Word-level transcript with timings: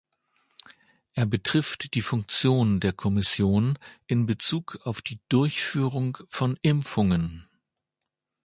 Er 1.13 1.27
betrifft 1.27 1.93
die 1.93 2.01
Funktion 2.01 2.79
der 2.79 2.91
Kommission 2.91 3.77
in 4.07 4.25
Bezug 4.25 4.79
auf 4.83 5.03
die 5.03 5.19
Durchführung 5.29 6.17
von 6.27 6.57
Impfungen. 6.63 7.47